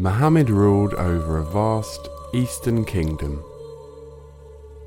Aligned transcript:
Muhammad 0.00 0.48
ruled 0.48 0.94
over 0.94 1.36
a 1.36 1.44
vast 1.44 2.08
eastern 2.32 2.86
kingdom. 2.86 3.44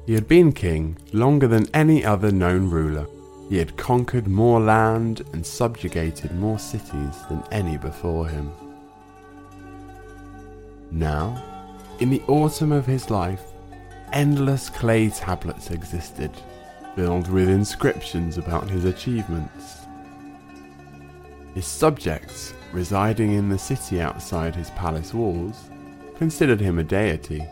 He 0.08 0.16
had 0.16 0.28
been 0.28 0.52
king 0.52 0.98
longer 1.12 1.48
than 1.48 1.70
any 1.72 2.04
other 2.04 2.32
known 2.32 2.68
ruler. 2.72 3.06
He 3.48 3.60
had 3.60 3.78
conquered 3.78 4.28
more 4.28 4.60
land 4.60 5.24
and 5.32 5.46
subjugated 5.46 6.34
more 6.34 6.58
cities 6.58 7.16
than 7.30 7.44
any 7.52 7.78
before 7.78 8.28
him. 8.28 8.50
Now, 10.90 11.44
in 12.00 12.10
the 12.10 12.24
autumn 12.28 12.72
of 12.72 12.88
his 12.88 13.12
life, 13.12 13.44
endless 14.14 14.68
clay 14.68 15.12
tablets 15.12 15.70
existed, 15.70 16.32
filled 16.96 17.30
with 17.30 17.50
inscriptions 17.50 18.40
about 18.40 18.68
his 18.68 18.86
achievements. 18.86 19.78
His 21.54 21.68
subjects, 21.68 22.56
residing 22.74 23.34
in 23.34 23.50
the 23.50 23.58
city 23.58 24.02
outside 24.02 24.56
his 24.56 24.72
palace 24.72 25.14
walls, 25.14 25.70
considered 26.18 26.60
him 26.60 26.80
a 26.80 26.84
deity. 26.84 27.48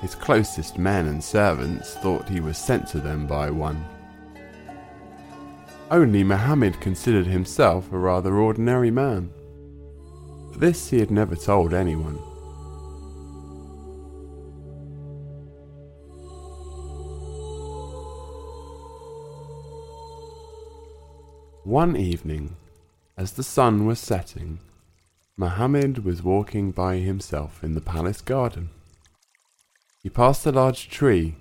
His 0.00 0.14
closest 0.14 0.78
men 0.78 1.06
and 1.06 1.22
servants 1.22 1.94
thought 1.94 2.28
he 2.28 2.40
was 2.40 2.56
sent 2.58 2.86
to 2.88 2.98
them 2.98 3.26
by 3.26 3.50
one. 3.50 3.84
Only 5.90 6.24
Muhammad 6.24 6.80
considered 6.80 7.26
himself 7.26 7.92
a 7.92 7.98
rather 7.98 8.36
ordinary 8.36 8.90
man. 8.90 9.30
This 10.56 10.90
he 10.90 10.98
had 10.98 11.10
never 11.10 11.36
told 11.36 11.74
anyone. 11.74 12.18
One 21.64 21.96
evening, 21.96 22.56
as 23.22 23.30
the 23.34 23.42
sun 23.44 23.86
was 23.86 24.00
setting, 24.00 24.58
Mohammed 25.36 26.04
was 26.04 26.24
walking 26.24 26.72
by 26.72 26.96
himself 26.96 27.62
in 27.62 27.72
the 27.74 27.80
palace 27.80 28.20
garden. 28.20 28.68
He 30.02 30.10
passed 30.10 30.44
a 30.44 30.50
large 30.50 30.90
tree 30.90 31.36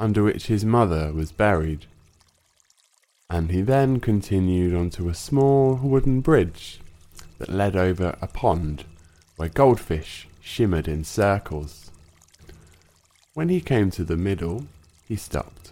under 0.00 0.24
which 0.24 0.48
his 0.48 0.64
mother 0.64 1.12
was 1.12 1.30
buried, 1.30 1.86
and 3.30 3.52
he 3.52 3.62
then 3.62 4.00
continued 4.00 4.74
onto 4.74 5.08
a 5.08 5.14
small 5.14 5.76
wooden 5.76 6.20
bridge 6.20 6.80
that 7.38 7.48
led 7.48 7.76
over 7.76 8.18
a 8.20 8.26
pond 8.26 8.84
where 9.36 9.48
goldfish 9.48 10.26
shimmered 10.40 10.88
in 10.88 11.04
circles. 11.04 11.92
When 13.34 13.50
he 13.50 13.60
came 13.60 13.92
to 13.92 14.02
the 14.02 14.16
middle, 14.16 14.66
he 15.06 15.14
stopped. 15.14 15.70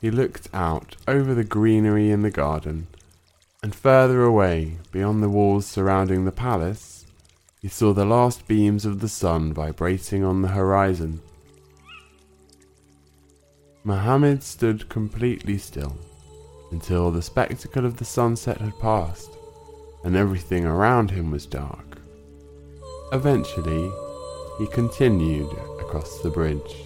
He 0.00 0.10
looked 0.10 0.48
out 0.54 0.96
over 1.06 1.34
the 1.34 1.44
greenery 1.44 2.10
in 2.10 2.22
the 2.22 2.30
garden 2.30 2.86
and 3.62 3.74
further 3.74 4.22
away, 4.22 4.78
beyond 4.92 5.22
the 5.22 5.28
walls 5.28 5.66
surrounding 5.66 6.24
the 6.24 6.32
palace, 6.32 7.06
he 7.60 7.68
saw 7.68 7.92
the 7.92 8.04
last 8.04 8.46
beams 8.46 8.84
of 8.84 9.00
the 9.00 9.08
sun 9.08 9.52
vibrating 9.52 10.22
on 10.22 10.42
the 10.42 10.48
horizon. 10.48 11.20
Mohammed 13.82 14.42
stood 14.42 14.88
completely 14.88 15.58
still 15.58 15.96
until 16.70 17.10
the 17.10 17.22
spectacle 17.22 17.84
of 17.84 17.96
the 17.96 18.04
sunset 18.04 18.58
had 18.60 18.78
passed 18.78 19.38
and 20.04 20.14
everything 20.16 20.64
around 20.64 21.10
him 21.10 21.30
was 21.30 21.46
dark. 21.46 22.00
Eventually, 23.12 23.90
he 24.58 24.66
continued 24.68 25.50
across 25.80 26.20
the 26.20 26.30
bridge. 26.30 26.84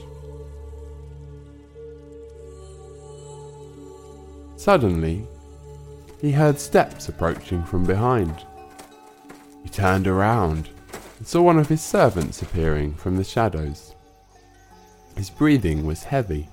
Suddenly, 4.56 5.26
he 6.22 6.30
heard 6.30 6.58
steps 6.58 7.08
approaching 7.08 7.64
from 7.64 7.84
behind. 7.84 8.46
He 9.64 9.68
turned 9.68 10.06
around 10.06 10.70
and 11.18 11.26
saw 11.26 11.42
one 11.42 11.58
of 11.58 11.68
his 11.68 11.82
servants 11.82 12.40
appearing 12.40 12.94
from 12.94 13.16
the 13.16 13.24
shadows. 13.24 13.96
His 15.16 15.28
breathing 15.28 15.84
was 15.84 16.04
heavy. 16.04 16.48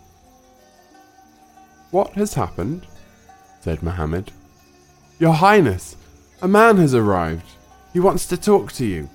What 1.91 2.13
has 2.13 2.33
happened? 2.33 2.87
said 3.61 3.83
Mohammed. 3.83 4.31
Your 5.19 5.33
Highness, 5.33 5.95
a 6.41 6.47
man 6.47 6.77
has 6.77 6.95
arrived. 6.95 7.45
He 7.93 7.99
wants 7.99 8.25
to 8.27 8.37
talk 8.37 8.71
to 8.73 8.85
you. 8.85 9.07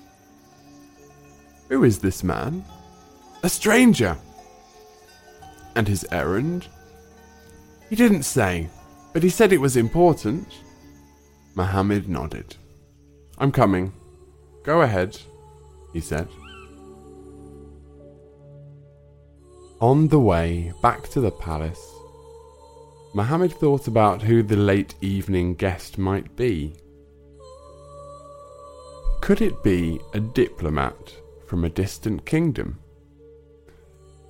Who 1.68 1.82
is 1.82 1.98
this 1.98 2.22
man? 2.22 2.64
A 3.42 3.48
stranger. 3.48 4.16
And 5.74 5.88
his 5.88 6.06
errand? 6.12 6.68
He 7.90 7.96
didn't 7.96 8.22
say, 8.22 8.68
but 9.14 9.22
he 9.22 9.30
said 9.30 9.52
it 9.52 9.60
was 9.60 9.76
important. 9.76 10.48
Mohammed 11.54 12.08
nodded. 12.08 12.56
I'm 13.38 13.52
coming. 13.52 13.92
Go 14.64 14.82
ahead, 14.82 15.16
he 15.92 16.00
said. 16.00 16.28
On 19.80 20.08
the 20.08 20.18
way 20.18 20.72
back 20.82 21.08
to 21.10 21.20
the 21.20 21.30
palace, 21.30 21.80
Mohammed 23.14 23.52
thought 23.52 23.86
about 23.86 24.22
who 24.22 24.42
the 24.42 24.56
late 24.56 24.96
evening 25.00 25.54
guest 25.54 25.96
might 25.96 26.34
be. 26.34 26.74
Could 29.20 29.40
it 29.40 29.62
be 29.62 30.00
a 30.12 30.18
diplomat 30.18 31.14
from 31.46 31.64
a 31.64 31.70
distant 31.70 32.26
kingdom? 32.26 32.80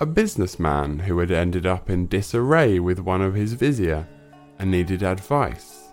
A 0.01 0.07
businessman 0.07 0.99
who 0.99 1.19
had 1.21 1.31
ended 1.31 1.65
up 1.65 1.89
in 1.89 2.07
disarray 2.07 2.79
with 2.79 2.99
one 2.99 3.23
of 3.23 3.35
his 3.35 3.55
vizier 3.55 4.07
and 4.59 4.71
needed 4.71 5.03
advice. 5.03 5.89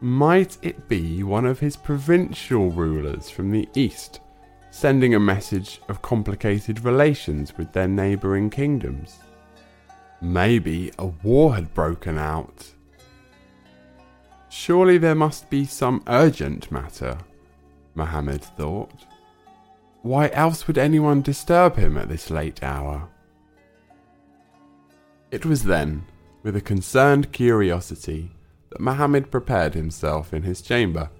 Might 0.00 0.58
it 0.62 0.88
be 0.88 1.22
one 1.22 1.44
of 1.44 1.58
his 1.58 1.76
provincial 1.76 2.70
rulers 2.70 3.28
from 3.30 3.50
the 3.50 3.68
east, 3.74 4.20
sending 4.70 5.14
a 5.14 5.20
message 5.20 5.80
of 5.88 6.02
complicated 6.02 6.84
relations 6.84 7.56
with 7.58 7.72
their 7.72 7.88
neighbouring 7.88 8.48
kingdoms? 8.48 9.18
Maybe 10.20 10.92
a 10.98 11.06
war 11.06 11.54
had 11.54 11.74
broken 11.74 12.16
out. 12.16 12.66
Surely 14.48 14.98
there 14.98 15.14
must 15.14 15.50
be 15.50 15.64
some 15.64 16.02
urgent 16.06 16.70
matter, 16.70 17.18
Mohammed 17.94 18.42
thought. 18.42 19.04
Why 20.02 20.28
else 20.32 20.66
would 20.66 20.78
anyone 20.78 21.22
disturb 21.22 21.76
him 21.76 21.98
at 21.98 22.08
this 22.08 22.30
late 22.30 22.62
hour? 22.62 23.08
It 25.30 25.44
was 25.44 25.64
then 25.64 26.04
with 26.42 26.56
a 26.56 26.60
concerned 26.60 27.32
curiosity 27.32 28.30
that 28.70 28.80
Mohammed 28.80 29.30
prepared 29.30 29.74
himself 29.74 30.32
in 30.32 30.42
his 30.42 30.62
chamber 30.62 31.10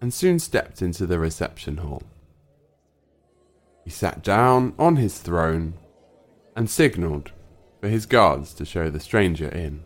and 0.00 0.12
soon 0.12 0.38
stepped 0.38 0.82
into 0.82 1.06
the 1.06 1.18
reception 1.18 1.78
hall. 1.78 2.02
He 3.84 3.90
sat 3.90 4.22
down 4.22 4.74
on 4.78 4.96
his 4.96 5.18
throne 5.18 5.74
and 6.56 6.68
signalled 6.68 7.32
for 7.80 7.88
his 7.88 8.06
guards 8.06 8.54
to 8.54 8.64
show 8.64 8.90
the 8.90 9.00
stranger 9.00 9.48
in. 9.48 9.82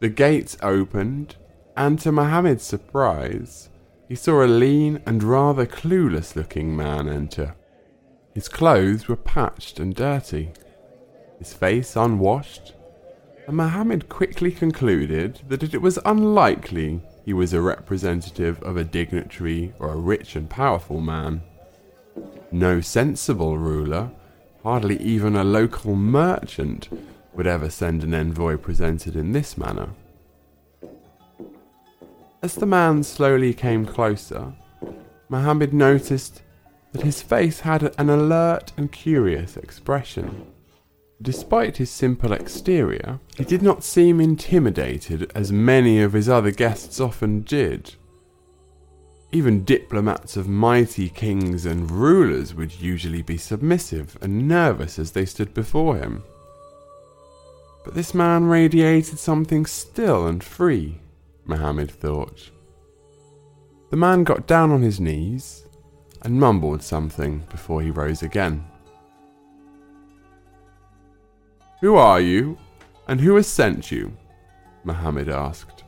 The 0.00 0.08
gates 0.08 0.56
opened, 0.62 1.36
and 1.76 1.98
to 2.00 2.12
Mohammed's 2.12 2.64
surprise, 2.64 3.70
he 4.08 4.14
saw 4.16 4.44
a 4.44 4.46
lean 4.46 5.00
and 5.06 5.22
rather 5.22 5.64
clueless 5.64 6.36
looking 6.36 6.76
man 6.76 7.08
enter. 7.08 7.54
His 8.34 8.48
clothes 8.48 9.08
were 9.08 9.16
patched 9.16 9.78
and 9.78 9.94
dirty, 9.94 10.52
his 11.42 11.52
face 11.52 11.96
unwashed, 11.96 12.72
and 13.48 13.56
Mohammed 13.56 14.08
quickly 14.08 14.52
concluded 14.52 15.40
that 15.48 15.74
it 15.74 15.82
was 15.82 15.98
unlikely 16.04 17.00
he 17.24 17.32
was 17.32 17.52
a 17.52 17.60
representative 17.60 18.62
of 18.62 18.76
a 18.76 18.84
dignitary 18.84 19.74
or 19.80 19.90
a 19.90 19.96
rich 19.96 20.36
and 20.36 20.48
powerful 20.48 21.00
man. 21.00 21.42
No 22.52 22.80
sensible 22.80 23.58
ruler, 23.58 24.12
hardly 24.62 24.96
even 25.00 25.34
a 25.34 25.42
local 25.42 25.96
merchant, 25.96 26.88
would 27.34 27.48
ever 27.48 27.68
send 27.68 28.04
an 28.04 28.14
envoy 28.14 28.56
presented 28.56 29.16
in 29.16 29.32
this 29.32 29.58
manner. 29.58 29.88
As 32.40 32.54
the 32.54 32.66
man 32.66 33.02
slowly 33.02 33.52
came 33.52 33.84
closer, 33.84 34.52
Mohammed 35.28 35.74
noticed 35.74 36.42
that 36.92 37.02
his 37.02 37.20
face 37.20 37.60
had 37.60 37.92
an 37.98 38.10
alert 38.10 38.70
and 38.76 38.92
curious 38.92 39.56
expression. 39.56 40.46
Despite 41.22 41.76
his 41.76 41.88
simple 41.88 42.32
exterior, 42.32 43.20
he 43.36 43.44
did 43.44 43.62
not 43.62 43.84
seem 43.84 44.20
intimidated 44.20 45.30
as 45.36 45.52
many 45.52 46.00
of 46.00 46.14
his 46.14 46.28
other 46.28 46.50
guests 46.50 46.98
often 46.98 47.42
did. 47.42 47.94
Even 49.30 49.64
diplomats 49.64 50.36
of 50.36 50.48
mighty 50.48 51.08
kings 51.08 51.64
and 51.64 51.88
rulers 51.90 52.54
would 52.54 52.80
usually 52.80 53.22
be 53.22 53.36
submissive 53.36 54.18
and 54.20 54.48
nervous 54.48 54.98
as 54.98 55.12
they 55.12 55.24
stood 55.24 55.54
before 55.54 55.96
him. 55.96 56.24
But 57.84 57.94
this 57.94 58.14
man 58.14 58.46
radiated 58.46 59.18
something 59.18 59.64
still 59.64 60.26
and 60.26 60.42
free, 60.42 61.00
Mohammed 61.44 61.90
thought. 61.90 62.50
The 63.90 63.96
man 63.96 64.24
got 64.24 64.48
down 64.48 64.72
on 64.72 64.82
his 64.82 64.98
knees 64.98 65.66
and 66.22 66.40
mumbled 66.40 66.82
something 66.82 67.44
before 67.48 67.80
he 67.80 67.90
rose 67.90 68.22
again. 68.22 68.64
Who 71.82 71.96
are 71.96 72.20
you, 72.20 72.56
and 73.08 73.20
who 73.20 73.34
has 73.34 73.48
sent 73.48 73.90
you? 73.90 74.16
Mohammed 74.84 75.28
asked. 75.28 75.82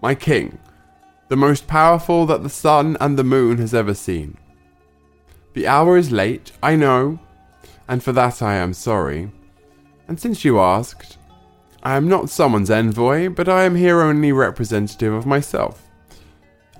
My 0.00 0.14
king, 0.14 0.58
the 1.28 1.36
most 1.36 1.66
powerful 1.66 2.24
that 2.24 2.42
the 2.42 2.48
sun 2.48 2.96
and 2.98 3.18
the 3.18 3.22
moon 3.22 3.58
has 3.58 3.74
ever 3.74 3.92
seen. 3.92 4.38
The 5.52 5.66
hour 5.66 5.98
is 5.98 6.10
late, 6.10 6.52
I 6.62 6.76
know, 6.76 7.18
and 7.88 8.02
for 8.02 8.12
that 8.12 8.40
I 8.40 8.54
am 8.54 8.72
sorry. 8.72 9.30
And 10.08 10.18
since 10.18 10.46
you 10.46 10.58
asked, 10.58 11.18
I 11.82 11.96
am 11.96 12.08
not 12.08 12.30
someone's 12.30 12.70
envoy, 12.70 13.28
but 13.28 13.50
I 13.50 13.64
am 13.64 13.74
here 13.74 14.00
only 14.00 14.32
representative 14.32 15.12
of 15.12 15.26
myself, 15.26 15.90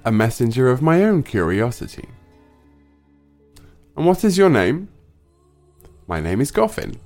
a 0.07 0.11
messenger 0.11 0.71
of 0.71 0.81
my 0.81 1.05
own 1.05 1.23
curiosity. 1.23 2.09
And 3.95 4.07
what 4.07 4.25
is 4.25 4.39
your 4.39 4.49
name? 4.49 4.89
My 6.07 6.19
name 6.19 6.41
is 6.41 6.51
Goffin. 6.51 6.97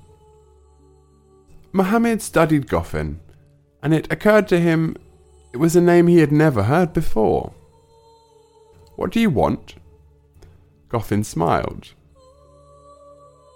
Mohammed 1.75 2.21
studied 2.21 2.67
Goffin, 2.67 3.17
and 3.83 3.93
it 3.93 4.09
occurred 4.09 4.47
to 4.47 4.61
him 4.61 4.95
it 5.51 5.57
was 5.57 5.75
a 5.75 5.81
name 5.81 6.07
he 6.07 6.19
had 6.19 6.31
never 6.31 6.63
heard 6.63 6.93
before. 6.93 7.51
What 8.95 9.11
do 9.11 9.19
you 9.19 9.29
want? 9.29 9.75
Goffin 10.87 11.25
smiled. 11.25 11.89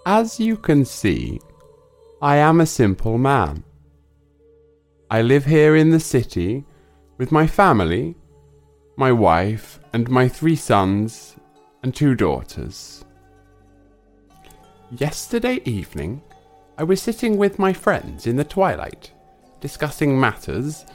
As 0.04 0.38
you 0.38 0.58
can 0.58 0.84
see, 0.84 1.40
I 2.20 2.36
am 2.36 2.60
a 2.60 2.66
simple 2.66 3.16
man. 3.16 3.64
I 5.10 5.22
live 5.22 5.46
here 5.46 5.74
in 5.74 5.88
the 5.88 5.98
city 5.98 6.66
with 7.16 7.32
my 7.32 7.46
family, 7.46 8.16
my 8.96 9.12
wife, 9.12 9.80
and 9.94 10.10
my 10.10 10.28
three 10.28 10.56
sons 10.56 11.36
and 11.82 11.94
two 11.94 12.14
daughters. 12.14 13.02
Yesterday 14.90 15.62
evening, 15.64 16.20
I 16.80 16.82
was 16.82 17.02
sitting 17.02 17.36
with 17.36 17.58
my 17.58 17.74
friends 17.74 18.26
in 18.26 18.36
the 18.36 18.42
twilight, 18.42 19.10
discussing 19.60 20.18
matters 20.18 20.86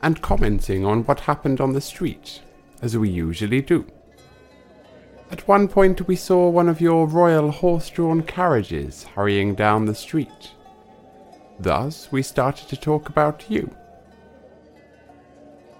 and 0.00 0.22
commenting 0.22 0.84
on 0.84 1.02
what 1.02 1.18
happened 1.18 1.60
on 1.60 1.72
the 1.72 1.80
street, 1.80 2.42
as 2.80 2.96
we 2.96 3.10
usually 3.10 3.60
do. 3.60 3.84
At 5.32 5.48
one 5.48 5.66
point, 5.66 6.06
we 6.06 6.14
saw 6.14 6.48
one 6.48 6.68
of 6.68 6.80
your 6.80 7.08
royal 7.08 7.50
horse 7.50 7.90
drawn 7.90 8.22
carriages 8.22 9.02
hurrying 9.02 9.56
down 9.56 9.84
the 9.84 9.96
street. 9.96 10.52
Thus, 11.58 12.12
we 12.12 12.22
started 12.22 12.68
to 12.68 12.76
talk 12.76 13.08
about 13.08 13.50
you. 13.50 13.68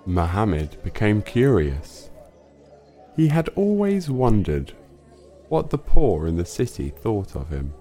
Mohammed 0.07 0.83
became 0.83 1.23
curious. 1.23 2.11
He 3.15 3.29
had 3.29 3.49
always 3.51 4.11
wondered 4.11 4.73
what 5.51 5.71
the 5.71 5.79
poor 5.79 6.27
in 6.27 6.37
the 6.37 6.45
city 6.45 6.89
thought 6.89 7.37
of 7.37 7.51
him. 7.51 7.75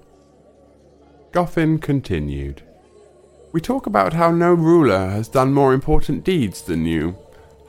Goffin 1.31 1.81
continued. 1.81 2.61
We 3.53 3.61
talk 3.61 3.85
about 3.85 4.13
how 4.13 4.31
no 4.31 4.53
ruler 4.53 5.09
has 5.09 5.29
done 5.29 5.53
more 5.53 5.73
important 5.73 6.25
deeds 6.25 6.61
than 6.61 6.85
you, 6.85 7.17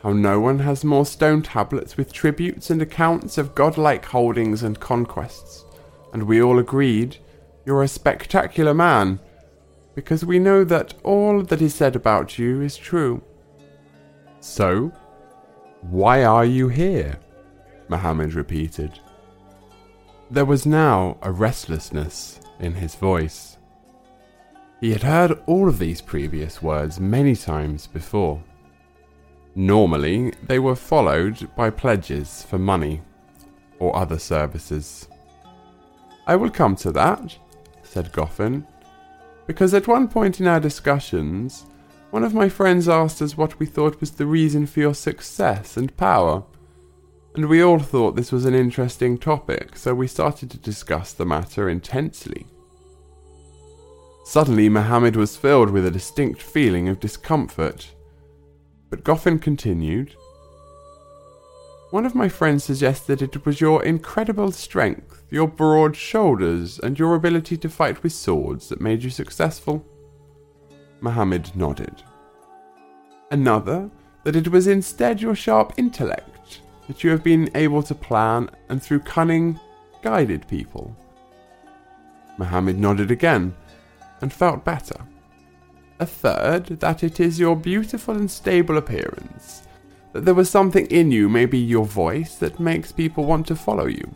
how 0.02 0.12
no 0.12 0.40
one 0.40 0.58
has 0.60 0.84
more 0.84 1.06
stone 1.06 1.42
tablets 1.42 1.96
with 1.96 2.12
tributes 2.12 2.70
and 2.70 2.82
accounts 2.82 3.38
of 3.38 3.54
godlike 3.54 4.04
holdings 4.04 4.64
and 4.64 4.80
conquests, 4.80 5.64
and 6.12 6.24
we 6.24 6.42
all 6.42 6.58
agreed 6.58 7.18
you're 7.64 7.84
a 7.84 7.88
spectacular 7.88 8.74
man 8.74 9.20
because 9.94 10.24
we 10.24 10.40
know 10.40 10.64
that 10.64 10.94
all 11.04 11.42
that 11.42 11.62
is 11.62 11.74
said 11.74 11.94
about 11.94 12.38
you 12.38 12.62
is 12.62 12.76
true. 12.76 13.22
So, 14.40 14.92
why 15.82 16.24
are 16.24 16.44
you 16.44 16.68
here? 16.68 17.18
Mohammed 17.88 18.34
repeated. 18.34 18.98
There 20.32 20.46
was 20.46 20.64
now 20.64 21.18
a 21.20 21.30
restlessness 21.30 22.40
in 22.58 22.72
his 22.72 22.94
voice. 22.94 23.58
He 24.80 24.92
had 24.92 25.02
heard 25.02 25.38
all 25.44 25.68
of 25.68 25.78
these 25.78 26.00
previous 26.00 26.62
words 26.62 26.98
many 26.98 27.36
times 27.36 27.86
before. 27.86 28.42
Normally, 29.54 30.32
they 30.42 30.58
were 30.58 30.74
followed 30.74 31.54
by 31.54 31.68
pledges 31.68 32.44
for 32.44 32.58
money 32.58 33.02
or 33.78 33.94
other 33.94 34.18
services. 34.18 35.06
I 36.26 36.36
will 36.36 36.48
come 36.48 36.76
to 36.76 36.92
that, 36.92 37.36
said 37.82 38.10
Goffin, 38.10 38.66
because 39.46 39.74
at 39.74 39.86
one 39.86 40.08
point 40.08 40.40
in 40.40 40.46
our 40.46 40.60
discussions, 40.60 41.66
one 42.10 42.24
of 42.24 42.32
my 42.32 42.48
friends 42.48 42.88
asked 42.88 43.20
us 43.20 43.36
what 43.36 43.58
we 43.58 43.66
thought 43.66 44.00
was 44.00 44.12
the 44.12 44.24
reason 44.24 44.66
for 44.66 44.80
your 44.80 44.94
success 44.94 45.76
and 45.76 45.94
power. 45.98 46.42
And 47.34 47.48
we 47.48 47.62
all 47.62 47.78
thought 47.78 48.14
this 48.14 48.32
was 48.32 48.44
an 48.44 48.54
interesting 48.54 49.16
topic, 49.18 49.76
so 49.76 49.94
we 49.94 50.06
started 50.06 50.50
to 50.50 50.58
discuss 50.58 51.12
the 51.12 51.24
matter 51.24 51.68
intensely. 51.68 52.46
Suddenly, 54.24 54.68
Mohammed 54.68 55.16
was 55.16 55.36
filled 55.36 55.70
with 55.70 55.86
a 55.86 55.90
distinct 55.90 56.42
feeling 56.42 56.88
of 56.88 57.00
discomfort. 57.00 57.92
But 58.90 59.04
Goffin 59.04 59.40
continued 59.40 60.14
one 61.92 62.06
of 62.06 62.14
my 62.14 62.26
friends 62.26 62.64
suggested 62.64 63.20
it 63.20 63.44
was 63.44 63.60
your 63.60 63.84
incredible 63.84 64.50
strength, 64.50 65.24
your 65.28 65.46
broad 65.46 65.94
shoulders, 65.94 66.78
and 66.78 66.98
your 66.98 67.14
ability 67.14 67.58
to 67.58 67.68
fight 67.68 68.02
with 68.02 68.14
swords 68.14 68.70
that 68.70 68.80
made 68.80 69.02
you 69.02 69.10
successful. 69.10 69.84
Mohammed 71.02 71.54
nodded. 71.54 72.02
Another, 73.30 73.90
that 74.24 74.36
it 74.36 74.48
was 74.48 74.68
instead 74.68 75.20
your 75.20 75.34
sharp 75.34 75.74
intellect, 75.76 76.31
that 76.92 77.02
you 77.02 77.08
have 77.08 77.24
been 77.24 77.50
able 77.54 77.82
to 77.82 77.94
plan 77.94 78.50
and 78.68 78.82
through 78.82 79.00
cunning 79.00 79.58
guided 80.02 80.46
people. 80.46 80.94
Mohammed 82.36 82.78
nodded 82.78 83.10
again 83.10 83.54
and 84.20 84.30
felt 84.30 84.62
better. 84.62 85.00
A 86.00 86.04
third, 86.04 86.66
that 86.80 87.02
it 87.02 87.18
is 87.18 87.40
your 87.40 87.56
beautiful 87.56 88.14
and 88.14 88.30
stable 88.30 88.76
appearance 88.76 89.62
that 90.12 90.26
there 90.26 90.34
was 90.34 90.50
something 90.50 90.84
in 90.88 91.10
you, 91.10 91.30
maybe 91.30 91.56
your 91.56 91.86
voice, 91.86 92.34
that 92.34 92.60
makes 92.60 92.92
people 92.92 93.24
want 93.24 93.46
to 93.46 93.56
follow 93.56 93.86
you. 93.86 94.14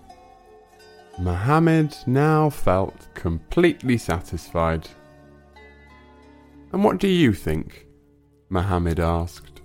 Mohammed 1.19 1.97
now 2.07 2.51
felt 2.51 3.09
completely 3.15 3.97
satisfied. 3.97 4.87
And 6.75 6.85
what 6.85 6.99
do 6.99 7.09
you 7.09 7.33
think? 7.33 7.87
Mohammed 8.51 9.01
asked. 9.01 9.63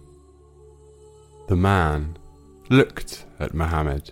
The 1.49 1.57
man 1.57 2.15
looked 2.71 3.25
at 3.39 3.53
Mohammed 3.53 4.11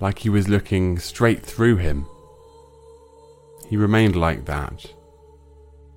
like 0.00 0.18
he 0.18 0.28
was 0.28 0.48
looking 0.48 0.98
straight 0.98 1.42
through 1.42 1.76
him. 1.76 2.06
He 3.68 3.76
remained 3.76 4.16
like 4.16 4.44
that 4.44 4.84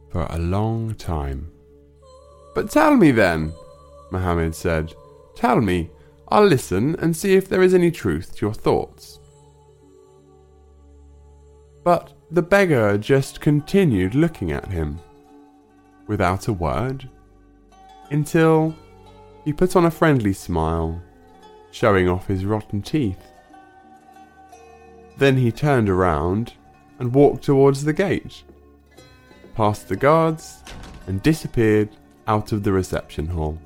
for 0.09 0.25
a 0.29 0.37
long 0.37 0.95
time. 0.95 1.51
But 2.55 2.71
tell 2.71 2.95
me 2.95 3.11
then, 3.11 3.53
Mohammed 4.11 4.55
said. 4.55 4.93
Tell 5.35 5.59
me, 5.61 5.91
I'll 6.29 6.45
listen 6.45 6.95
and 6.99 7.15
see 7.15 7.35
if 7.35 7.49
there 7.49 7.61
is 7.61 7.73
any 7.73 7.91
truth 7.91 8.35
to 8.37 8.45
your 8.45 8.53
thoughts. 8.53 9.19
But 11.83 12.13
the 12.31 12.41
beggar 12.41 12.97
just 12.97 13.41
continued 13.41 14.15
looking 14.15 14.51
at 14.51 14.69
him, 14.69 14.99
without 16.07 16.47
a 16.47 16.53
word, 16.53 17.09
until 18.11 18.75
he 19.45 19.53
put 19.53 19.75
on 19.75 19.85
a 19.85 19.91
friendly 19.91 20.33
smile, 20.33 21.01
showing 21.77 22.09
off 22.09 22.25
his 22.25 22.43
rotten 22.43 22.81
teeth. 22.81 23.23
Then 25.17 25.37
he 25.37 25.51
turned 25.51 25.89
around 25.89 26.53
and 26.97 27.13
walked 27.13 27.43
towards 27.43 27.83
the 27.83 27.93
gate, 27.93 28.43
past 29.53 29.87
the 29.87 29.95
guards, 29.95 30.63
and 31.05 31.21
disappeared 31.21 31.89
out 32.27 32.51
of 32.51 32.63
the 32.63 32.71
reception 32.71 33.27
hall. 33.27 33.59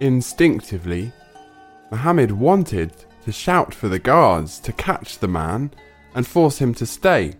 Instinctively, 0.00 1.10
Mohammed 1.90 2.30
wanted 2.30 2.92
to 3.24 3.32
shout 3.32 3.72
for 3.72 3.88
the 3.88 3.98
guards 3.98 4.58
to 4.60 4.74
catch 4.74 5.18
the 5.18 5.28
man 5.28 5.70
and 6.14 6.26
force 6.26 6.58
him 6.58 6.74
to 6.74 6.84
stay. 6.84 7.32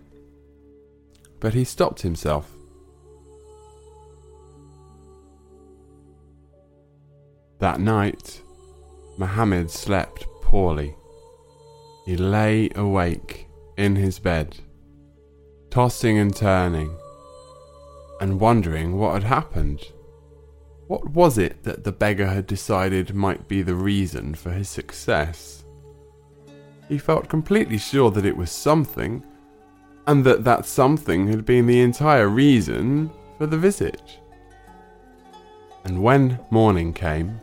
But 1.41 1.53
he 1.53 1.65
stopped 1.65 2.01
himself. 2.01 2.51
That 7.59 7.81
night, 7.81 8.43
Mohammed 9.17 9.71
slept 9.71 10.27
poorly. 10.43 10.97
He 12.05 12.17
lay 12.17 12.71
awake 12.75 13.49
in 13.77 13.97
his 13.97 14.19
bed, 14.19 14.59
tossing 15.71 16.19
and 16.19 16.35
turning, 16.35 16.97
and 18.21 18.41
wondering 18.41 18.97
what 18.97 19.15
had 19.15 19.25
happened. 19.25 19.83
What 20.87 21.11
was 21.11 21.37
it 21.37 21.65
that 21.65 21.85
the 21.85 21.93
beggar 21.93 22.27
had 22.27 22.47
decided 22.47 23.15
might 23.15 23.49
be 23.49 23.63
the 23.63 23.75
reason 23.75 24.35
for 24.35 24.53
his 24.53 24.69
success? 24.69 25.65
He 26.89 26.99
felt 26.99 27.29
completely 27.29 27.79
sure 27.79 28.11
that 28.13 28.25
it 28.25 28.37
was 28.37 28.51
something, 28.51 29.25
and 30.07 30.25
that 30.25 30.45
that 30.45 30.67
something 30.67 31.27
had 31.27 31.45
been 31.45 31.67
the 31.67 31.81
entire 31.81 32.29
reason 32.29 33.11
for 33.37 33.47
the 33.47 33.59
visit. 33.59 34.19
And 35.85 36.03
when 36.03 36.39
morning 36.51 36.93
came, 36.93 37.41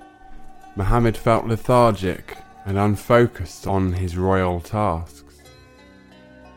Mohammed 0.75 1.15
felt 1.15 1.45
lethargic 1.45 2.37
and 2.65 2.77
unfocused 2.77 3.67
on 3.67 3.93
his 3.93 4.17
royal 4.17 4.59
tasks. 4.59 5.41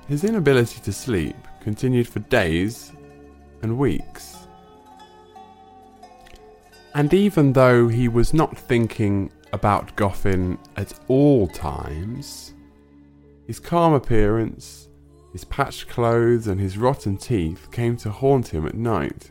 His 0.08 0.25
inability 0.25 0.80
to 0.82 0.92
sleep 0.92 1.37
continued 1.61 2.08
for 2.08 2.20
days 2.20 2.92
and 3.62 3.76
weeks. 3.76 4.37
And 6.94 7.12
even 7.12 7.52
though 7.52 7.88
he 7.88 8.08
was 8.08 8.32
not 8.32 8.56
thinking 8.56 9.30
about 9.52 9.94
Goffin 9.96 10.58
at 10.76 10.94
all 11.08 11.46
times, 11.49 12.54
his 13.46 13.61
calm 13.61 13.92
appearance, 13.92 14.88
his 15.32 15.44
patched 15.44 15.88
clothes, 15.88 16.46
and 16.46 16.58
his 16.58 16.78
rotten 16.78 17.18
teeth 17.18 17.70
came 17.70 17.96
to 17.99 18.11
haunt 18.11 18.49
him 18.49 18.66
at 18.66 18.75
night. 18.75 19.30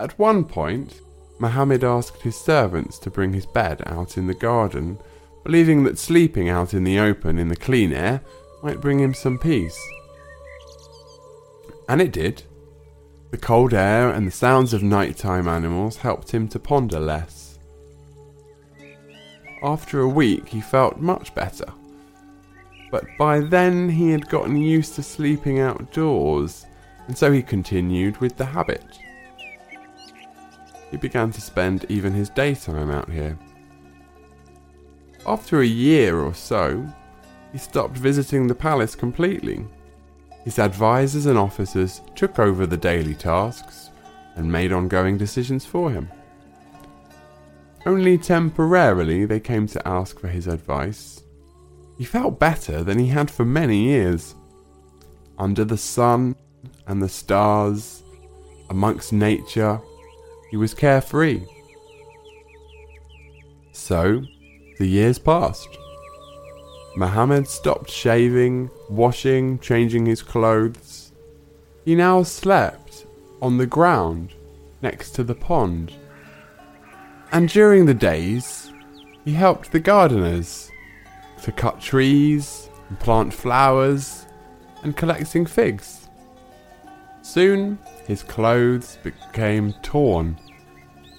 At 0.00 0.18
one 0.18 0.44
point, 0.44 1.00
Mohammed 1.38 1.84
asked 1.84 2.22
his 2.22 2.36
servants 2.36 2.98
to 3.00 3.10
bring 3.10 3.32
his 3.32 3.46
bed 3.46 3.82
out 3.86 4.16
in 4.16 4.26
the 4.26 4.34
garden, 4.34 4.98
believing 5.44 5.84
that 5.84 5.98
sleeping 5.98 6.48
out 6.48 6.72
in 6.72 6.84
the 6.84 6.98
open 6.98 7.38
in 7.38 7.48
the 7.48 7.56
clean 7.56 7.92
air 7.92 8.22
might 8.62 8.80
bring 8.80 9.00
him 9.00 9.14
some 9.14 9.38
peace. 9.38 9.78
And 11.88 12.00
it 12.00 12.12
did. 12.12 12.42
The 13.30 13.38
cold 13.38 13.74
air 13.74 14.10
and 14.10 14.26
the 14.26 14.32
sounds 14.32 14.72
of 14.72 14.82
nighttime 14.82 15.46
animals 15.46 15.98
helped 15.98 16.30
him 16.30 16.48
to 16.48 16.58
ponder 16.58 16.98
less. 16.98 17.58
After 19.62 20.00
a 20.00 20.08
week, 20.08 20.48
he 20.48 20.60
felt 20.60 21.00
much 21.00 21.34
better. 21.34 21.66
But 22.90 23.04
by 23.18 23.40
then, 23.40 23.88
he 23.88 24.10
had 24.10 24.28
gotten 24.28 24.56
used 24.56 24.94
to 24.94 25.02
sleeping 25.02 25.58
outdoors, 25.58 26.66
and 27.08 27.16
so 27.16 27.32
he 27.32 27.42
continued 27.42 28.16
with 28.18 28.36
the 28.36 28.46
habit. 28.46 28.84
He 30.90 30.96
began 30.96 31.30
to 31.32 31.40
spend 31.40 31.86
even 31.88 32.12
his 32.12 32.30
daytime 32.30 32.90
out 32.90 33.10
here. 33.10 33.38
After 35.26 35.60
a 35.60 35.66
year 35.66 36.20
or 36.20 36.34
so, 36.34 36.86
he 37.52 37.58
stopped 37.58 37.96
visiting 37.96 38.46
the 38.46 38.54
palace 38.54 38.94
completely 38.94 39.66
his 40.46 40.60
advisors 40.60 41.26
and 41.26 41.36
officers 41.36 42.02
took 42.14 42.38
over 42.38 42.66
the 42.66 42.76
daily 42.76 43.16
tasks 43.16 43.90
and 44.36 44.50
made 44.50 44.72
ongoing 44.72 45.18
decisions 45.18 45.66
for 45.66 45.90
him. 45.90 46.08
Only 47.84 48.16
temporarily 48.16 49.24
they 49.24 49.40
came 49.40 49.66
to 49.66 49.88
ask 49.88 50.20
for 50.20 50.28
his 50.28 50.46
advice. 50.46 51.24
He 51.98 52.04
felt 52.04 52.38
better 52.38 52.84
than 52.84 52.96
he 52.96 53.08
had 53.08 53.28
for 53.28 53.44
many 53.44 53.86
years. 53.86 54.36
Under 55.36 55.64
the 55.64 55.76
sun 55.76 56.36
and 56.86 57.02
the 57.02 57.08
stars, 57.08 58.04
amongst 58.70 59.12
nature, 59.12 59.80
he 60.50 60.56
was 60.56 60.74
carefree. 60.74 61.42
So, 63.72 64.22
the 64.78 64.86
years 64.86 65.18
passed. 65.18 65.68
Mohammed 66.96 67.46
stopped 67.46 67.90
shaving, 67.90 68.70
washing, 68.88 69.58
changing 69.58 70.06
his 70.06 70.22
clothes. 70.22 71.12
He 71.84 71.94
now 71.94 72.22
slept 72.22 73.06
on 73.42 73.58
the 73.58 73.66
ground 73.66 74.32
next 74.82 75.10
to 75.12 75.24
the 75.24 75.34
pond. 75.34 75.92
And 77.32 77.48
during 77.48 77.86
the 77.86 77.94
days, 77.94 78.72
he 79.24 79.32
helped 79.32 79.72
the 79.72 79.80
gardeners 79.80 80.70
to 81.42 81.52
cut 81.52 81.80
trees 81.80 82.70
and 82.88 82.98
plant 82.98 83.34
flowers 83.34 84.26
and 84.82 84.96
collecting 84.96 85.44
figs. 85.44 86.05
Soon 87.26 87.80
his 88.06 88.22
clothes 88.22 88.98
became 89.02 89.72
torn 89.82 90.38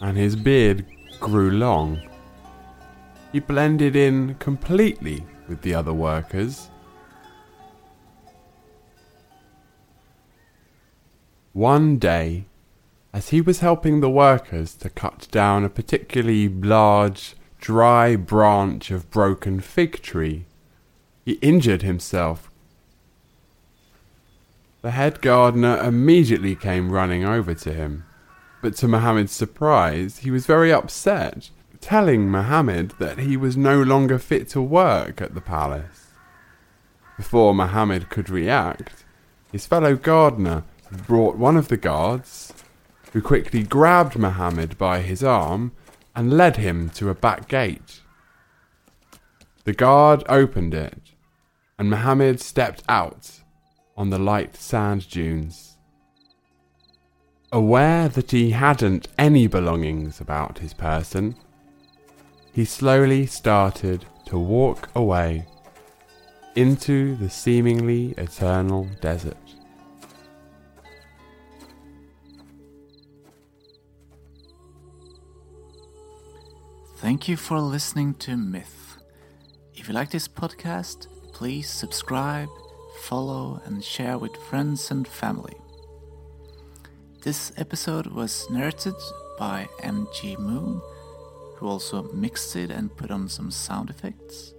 and 0.02 0.18
his 0.18 0.38
beard 0.38 0.86
grew 1.20 1.52
long. 1.52 2.02
He 3.34 3.42
blended 3.42 3.94
in 3.94 4.36
completely 4.36 5.26
with 5.50 5.62
the 5.64 5.76
other 5.76 5.94
workers. 5.94 6.70
One 11.52 11.98
day, 11.98 12.46
as 13.14 13.30
he 13.30 13.42
was 13.42 13.60
helping 13.60 14.00
the 14.00 14.10
workers 14.10 14.76
to 14.76 14.90
cut 14.90 15.28
down 15.30 15.66
a 15.66 15.70
particularly 15.70 16.48
large, 16.48 17.36
dry 17.60 18.16
branch 18.16 18.92
of 18.92 19.12
broken 19.12 19.60
fig 19.60 20.02
tree, 20.02 20.46
he 21.26 21.34
injured 21.34 21.82
himself. 21.82 22.47
The 24.88 24.92
head 24.92 25.20
gardener 25.20 25.84
immediately 25.84 26.56
came 26.56 26.94
running 26.94 27.26
over 27.26 27.54
to 27.54 27.74
him, 27.74 28.06
but 28.62 28.74
to 28.78 28.88
Mohammed's 28.88 29.34
surprise, 29.34 30.20
he 30.20 30.32
was 30.32 30.46
very 30.46 30.72
upset 30.72 31.50
telling 31.82 32.32
Mohammed 32.32 32.92
that 32.92 33.20
he 33.20 33.36
was 33.36 33.58
no 33.58 33.82
longer 33.82 34.18
fit 34.18 34.48
to 34.52 34.62
work 34.62 35.20
at 35.20 35.36
the 35.36 35.42
palace. 35.42 36.12
Before 37.18 37.54
Mohammed 37.54 38.10
could 38.10 38.30
react, 38.30 39.04
his 39.52 39.66
fellow 39.66 39.98
gardener 39.98 40.64
brought 41.06 41.36
one 41.36 41.58
of 41.58 41.68
the 41.68 41.76
guards, 41.76 42.54
who 43.12 43.22
quickly 43.22 43.64
grabbed 43.64 44.18
Mohammed 44.18 44.78
by 44.78 45.02
his 45.02 45.22
arm 45.22 45.74
and 46.16 46.32
led 46.38 46.56
him 46.56 46.92
to 46.92 47.10
a 47.10 47.14
back 47.14 47.50
gate. 47.50 48.00
The 49.66 49.74
guard 49.74 50.24
opened 50.30 50.74
it, 50.74 51.12
and 51.78 51.90
Mohammed 51.90 52.40
stepped 52.40 52.84
out 52.88 53.42
on 53.98 54.12
the 54.12 54.20
light 54.20 54.56
sand 54.56 55.10
dunes. 55.10 55.78
Aware 57.52 58.10
that 58.10 58.32
he 58.32 58.52
hadn't 58.52 59.08
any 59.18 59.48
belongings 59.48 60.22
about 60.22 60.60
his 60.60 60.74
person, 60.74 61.36
he 62.54 62.66
slowly 62.66 63.26
started 63.26 64.06
to 64.26 64.38
walk 64.38 64.90
away 64.96 65.46
into 66.56 67.16
the 67.16 67.30
seemingly 67.30 68.14
eternal 68.18 68.88
desert. 69.02 69.38
Thank 76.98 77.28
you 77.28 77.38
for 77.38 77.60
listening 77.60 78.16
to 78.16 78.36
Myth. 78.36 78.98
If 79.76 79.88
you 79.88 79.94
like 79.94 80.10
this 80.10 80.28
podcast, 80.28 81.08
please 81.32 81.70
subscribe, 81.70 82.50
follow, 82.98 83.62
and 83.66 83.84
share 83.84 84.18
with 84.18 84.36
friends 84.36 84.92
and 84.92 85.08
family. 85.08 85.56
This 87.22 87.52
episode 87.58 88.08
was 88.08 88.50
narrated 88.50 88.96
by 89.38 89.68
MG 89.84 90.38
Moon 90.40 90.82
who 91.58 91.68
also 91.68 92.04
mixed 92.14 92.56
it 92.56 92.70
and 92.70 92.96
put 92.96 93.10
on 93.10 93.28
some 93.28 93.50
sound 93.50 93.90
effects. 93.90 94.54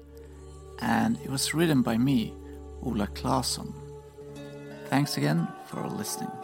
And 0.81 1.17
it 1.23 1.31
was 1.31 1.55
written 1.55 1.83
by 1.83 1.97
me, 1.97 2.35
Ola 2.83 3.07
Claesson. 3.07 3.73
Thanks 4.87 5.17
again 5.17 5.47
for 5.67 5.87
listening. 5.89 6.38